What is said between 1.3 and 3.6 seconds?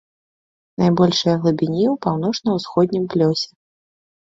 глыбіні ў паўночна-ўсходнім плёсе.